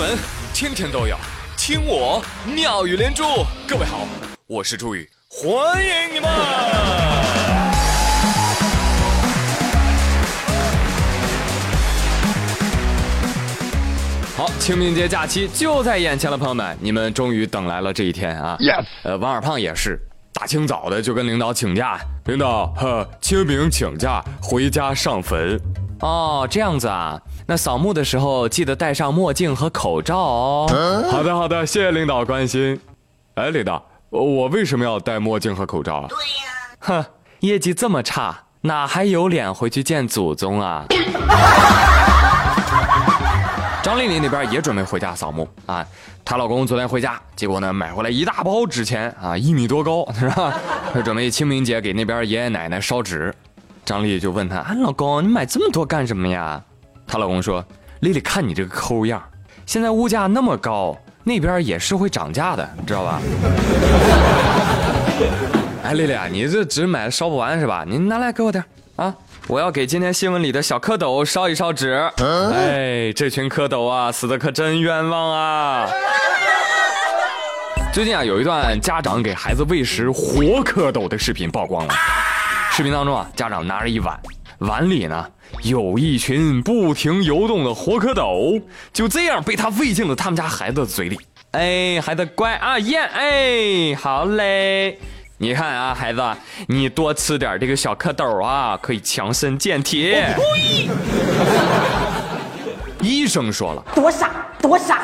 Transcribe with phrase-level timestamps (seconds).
[0.00, 0.16] 闻
[0.54, 1.14] 天天都有，
[1.58, 3.22] 听我妙语连珠。
[3.68, 4.08] 各位好，
[4.46, 6.30] 我是朱宇，欢迎你们。
[14.38, 20.00] 好，清明节假期就在眼前了，朋友们，你们终于等来了这一天啊！Yes，呃，王二胖也是
[20.32, 25.60] 大清早的就跟领导请假，领导，呵，清明请假回家上坟。
[26.00, 30.66] 哦，这样子啊，那扫墓的时候记得戴上墨镜和口罩哦。
[31.10, 32.80] 好的，好的，谢谢领导关心。
[33.34, 36.06] 哎，领导，我为什么要戴墨镜和口罩啊？
[36.08, 36.24] 对呀。
[36.78, 37.04] 哼，
[37.40, 40.84] 业绩这么差，哪还有脸回去见祖宗啊？
[43.82, 45.84] 张丽丽那边也准备回家扫墓啊，
[46.24, 50.54] 她老公昨天回家，结果呢买回来一大包纸钱啊，一米多高 是吧？
[51.04, 53.34] 准备清明节给那边爷爷奶奶烧纸。
[53.84, 56.62] 张丽丽就问他：“啊，老公，你买这么多干什么呀？”
[57.10, 57.64] 她老公说
[58.02, 59.20] ：“丽丽，看你这个抠样，
[59.66, 63.20] 现在物价那么高，那边也是会涨价的，知道吧？”
[65.82, 67.84] 哎，丽丽啊，你这纸买的烧不完是吧？
[67.84, 68.62] 你拿来给我点
[68.94, 69.12] 啊，
[69.48, 71.94] 我要给今天新闻里的小蝌蚪烧一烧纸。
[72.18, 75.88] 哎，这群蝌蚪啊，死的可真冤枉啊！
[77.92, 81.94] 最近啊，有一段家长给孩子喂食活蝌蚪的视频曝光了。
[82.70, 84.16] 视频当中啊，家长拿着一碗，
[84.60, 85.26] 碗里呢
[85.62, 91.18] 有一群不停游动的活蝌蚪，就这样被他喂进了他们家孩子的嘴里。
[91.52, 94.98] 哎，孩子乖啊，咽，哎，好嘞。
[95.38, 96.22] 你看啊，孩子，
[96.68, 100.14] 你多吃点这个小蝌蚪啊，可以强身健体。
[103.00, 104.96] 医生说了，多傻，多傻。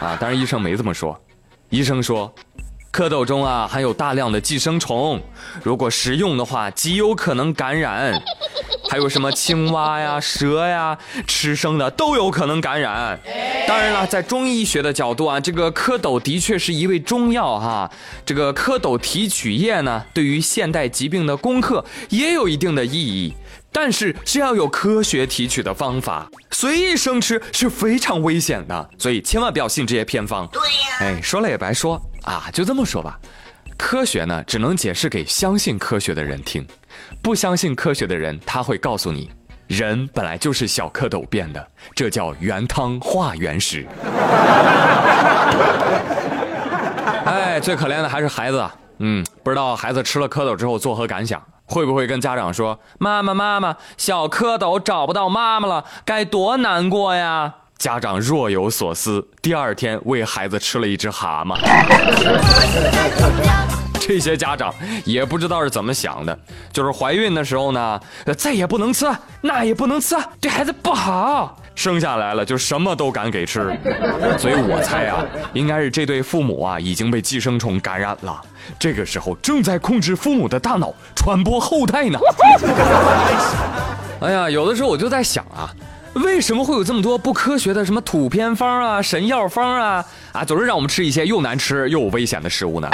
[0.00, 1.16] 啊，当然医生没这么说，
[1.70, 2.34] 医生说。
[2.94, 5.20] 蝌蚪中啊含有大量的寄生虫，
[5.64, 8.22] 如果食用的话，极有可能感染。
[8.88, 13.18] 还有什么青蛙呀、蛇呀，吃生的都有可能感染。
[13.66, 17.90] 当然了，在中医学的角度啊，这个蝌蚪的确是一味中药哈。
[18.24, 23.34] 这个蝌蚪提取液呢，对于现代疾病的攻克也有一定的意义。
[23.72, 30.46] 但是是要有科学提取的方法，随意生吃是非常危险的，所以千万不要信这些偏方。
[30.52, 33.18] 对呀，哎，说了也白说啊，就这么说吧。
[33.76, 36.66] 科学呢，只能解释给相信科学的人听，
[37.22, 39.30] 不相信科学的人，他会告诉你，
[39.66, 43.86] 人本来就是小蝌蚪变的，这叫原汤化原食。
[47.24, 48.64] 哎，最可怜的还是孩子，
[48.98, 51.42] 嗯，不知道孩子吃了蝌蚪之后作何感想。
[51.66, 61.54] 会不会跟家长说：“妈妈，妈妈，小蝌蚪找不到妈妈了，该多难过呀？”家长若有所思，第二天喂孩子吃了一只蛤蟆。
[64.00, 64.72] 这些家长
[65.04, 66.38] 也不知道是怎么想的，
[66.72, 68.00] 就是怀孕的时候呢，
[68.38, 69.06] 这也不能吃，
[69.42, 71.58] 那也不能吃，对孩子不好。
[71.74, 73.76] 生下来了就什么都敢给吃，
[74.38, 75.22] 所以我猜啊，
[75.52, 78.40] 应该是这对父母啊已经被寄生虫感染了，
[78.78, 82.18] 这个时候正在控制父母的大脑传播后代呢。
[84.22, 85.68] 哎呀，有的时候我就在想啊，
[86.14, 92.88] 为什么会有这么多不科学的什么土偏方啊、神药方啊啊，总是让我们吃一些又难吃又危险的食物呢？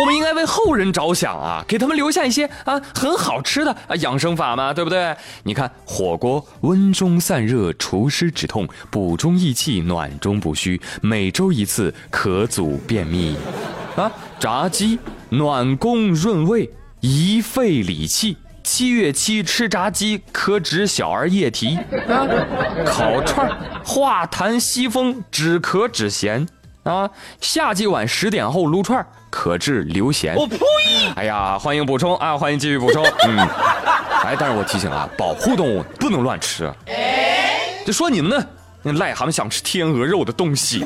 [0.00, 5.14] 我们应该为后人着想啊，给他们留下一些啊很好吃的啊养生法嘛，对不对？
[5.42, 13.36] 你看火锅温中散热，除湿止痛，补中益气，暖中补虚，每周一次可阻便秘。
[13.94, 14.10] 啊，
[14.40, 14.98] 炸鸡
[15.28, 16.68] 暖宫润胃，
[17.00, 18.36] 益肺理气。
[18.64, 21.76] 七月七吃炸鸡可止小儿夜啼。
[22.08, 22.26] 啊，
[22.84, 23.48] 烤串
[23.84, 26.48] 化痰息风，止咳止涎。
[26.82, 27.08] 啊，
[27.40, 30.34] 夏季晚十点后撸串可治流涎。
[30.34, 30.58] 我呸！
[31.14, 33.04] 哎呀，欢迎补充啊，欢迎继续补充。
[33.28, 33.38] 嗯，
[34.24, 36.72] 哎，但是我提醒啊，保护动物不能乱吃。
[37.86, 38.46] 就说你们呢，
[38.82, 40.84] 那癞蛤蟆想吃天鹅肉的东西。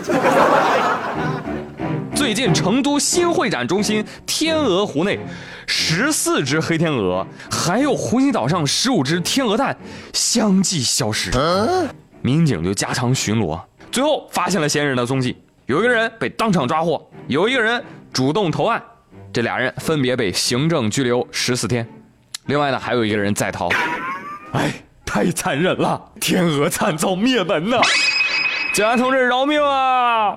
[2.18, 5.20] 最近成都新会展中心天鹅湖内，
[5.68, 9.78] 十四只黑天鹅，还有湖心岛上十五只天鹅蛋
[10.12, 11.30] 相继消失。
[12.20, 15.40] 民警就加强巡逻，最后发现了嫌疑人的踪迹。
[15.66, 17.80] 有一个人被当场抓获，有一个人
[18.12, 18.82] 主动投案，
[19.32, 21.88] 这俩人分别被行政拘留十四天。
[22.46, 23.68] 另外呢，还有一个人在逃。
[24.54, 24.74] 哎，
[25.06, 26.10] 太残忍了！
[26.20, 27.80] 天鹅惨遭灭门呐！
[28.74, 30.36] 警察同志饶命啊！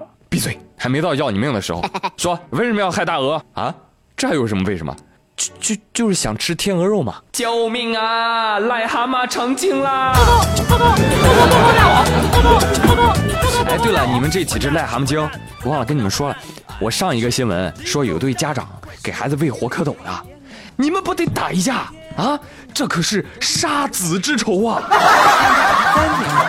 [0.82, 1.80] 还没到要你命的时候。
[2.18, 3.72] 说为什么要害大鹅啊？
[4.18, 4.96] 这还有什么为什么？
[5.36, 7.22] 就就就是想吃天鹅肉嘛！
[7.32, 8.60] 救命啊！
[8.60, 10.12] 癞蛤蟆成精啦！
[13.68, 15.30] 哎，对了，你们这几只癞蛤蟆精，
[15.66, 16.38] 忘了跟你们说了，
[16.80, 18.68] 我上一个新闻说有对家长
[19.04, 20.26] 给孩子喂活蝌蚪的，
[20.76, 22.40] 你们不得打一架啊？
[22.74, 24.82] 这可是杀子之仇啊！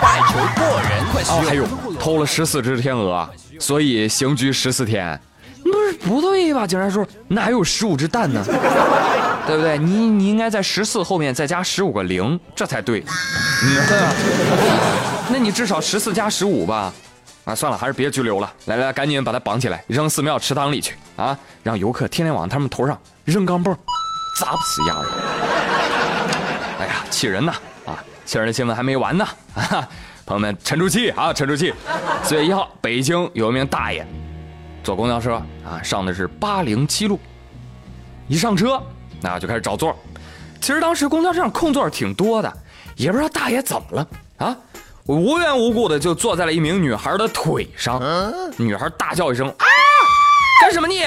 [0.01, 1.67] 带球过人，快哦，还有
[1.99, 3.29] 偷了十四只天鹅，
[3.59, 5.19] 所以刑拘十四天。
[5.65, 6.67] 不是不对吧？
[6.67, 8.43] 警察叔，哪有十五只蛋呢？
[9.47, 9.79] 对不对？
[9.79, 13.01] 你你应该在十四后面再加十五个零，这才对。
[13.01, 14.13] 嗯，对啊。
[15.29, 16.93] 那你至少十四加十五吧？
[17.45, 18.53] 啊，算了，还是别拘留了。
[18.67, 21.37] 来来，赶紧把他绑起来，扔寺庙池塘里去啊！
[21.63, 23.75] 让游客天天往他们头上扔钢镚，
[24.39, 25.09] 砸不死丫的。
[26.83, 27.55] 哎呀，气人呐！
[27.87, 29.25] 啊，气人的新闻还没完呢！
[29.55, 29.89] 啊，
[30.27, 31.73] 朋友们，沉住气啊，沉住气。
[32.25, 34.05] 四月一号，北京有一名大爷
[34.83, 35.35] 坐公交车
[35.65, 37.21] 啊，上的是八零七路，
[38.27, 38.83] 一上车
[39.21, 39.97] 那就开始找座。
[40.61, 42.53] 其实当时公交车上空座挺多的，
[42.97, 44.09] 也不知道大爷怎么了
[44.39, 44.57] 啊。
[45.07, 48.03] 无缘无故的就坐在了一名女孩的腿上，
[48.57, 49.65] 女孩大叫一声啊！
[50.61, 51.05] 干什么你？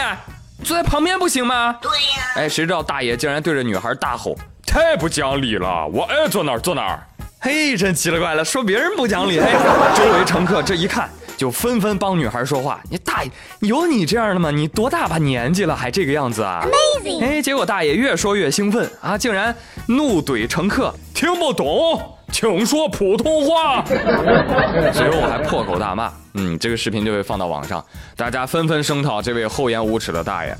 [0.63, 1.77] 坐在旁边不行吗？
[1.81, 2.24] 对呀。
[2.36, 4.38] 哎，谁知道大爷竟然对着女孩大吼
[4.75, 5.88] ：“太不讲理了！
[5.88, 7.00] 我爱坐哪儿坐哪儿。”
[7.39, 9.39] 嘿，真奇了怪了，说别人不讲理。
[9.39, 9.54] 哎，
[9.95, 12.81] 周围乘客这一看，就纷纷帮女孩说话。
[12.92, 13.31] 你大爷，
[13.62, 14.51] 有你这样的吗？
[14.51, 16.62] 你多大把年纪了还这个样子啊
[17.01, 17.24] ？Amazing！
[17.24, 19.56] 哎，结果大爷越说越兴奋啊，竟然
[19.88, 23.81] 怒怼乘客：“听不懂。”请说普通话。
[23.86, 27.81] 随后我还破口大骂，嗯，这个视频就会放到网上，
[28.18, 30.54] 大家纷纷声讨这位厚颜无耻的大爷。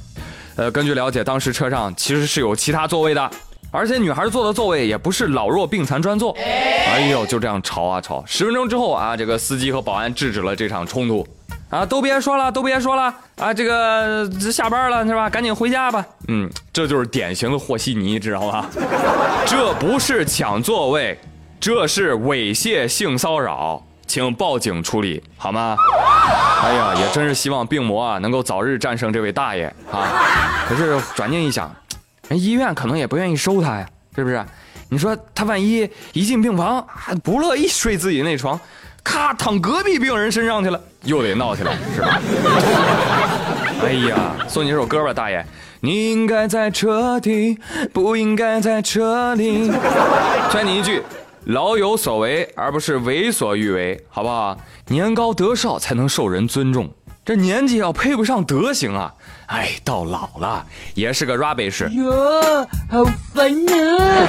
[0.56, 3.30] 呃，根据了解，当时车上其实是有其他座位的，
[3.76, 6.36] 而且女孩坐的座位也不是老弱病残专座。
[6.38, 11.28] 哎呦，就这样吵啊吵，十分钟之后啊，这个司机和保安制止了这场冲突。
[11.70, 15.30] 啊，都别说了，都别说了啊，这个下班了是吧？
[15.30, 16.06] 赶紧回家吧。
[16.28, 18.66] 嗯，这就是典型的和稀泥，知道吗？
[19.46, 21.20] 这不是抢座位。
[21.60, 25.76] 这是猥亵性骚扰，请报警处理好吗？
[26.64, 30.08] 哎呀，也真是希望病魔啊能够早日战胜这位大爷啊！
[30.68, 31.74] 可是转念一想，
[32.30, 34.44] 人医院可能也不愿意收他呀，是不是？
[34.90, 38.60] 你说他万一一进病房还不乐意睡自己那床，
[39.04, 42.22] 咔躺隔壁病人身上去了，又得闹起来，是吧？
[43.84, 45.46] 哎呀，送你一首歌吧，大爷，
[45.82, 47.58] 你应该在车底，
[47.92, 49.72] 不应该在车里。
[50.52, 51.02] 劝你一句。
[51.46, 54.58] 老有所为，而不是为所欲为，好不好？
[54.88, 56.90] 年高德少才能受人尊重，
[57.26, 59.12] 这年纪要配不上德行啊！
[59.48, 60.64] 哎，到老了
[60.94, 61.90] 也是个 rubbish。
[61.90, 63.74] 哟，好烦啊！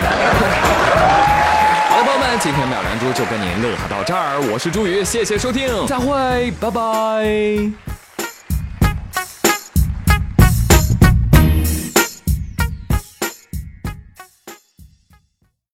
[1.90, 7.95] 好了，朋友们，今天妙兰珠就跟您乐呵到这儿，我是朱宇，谢谢收听，再会，拜拜。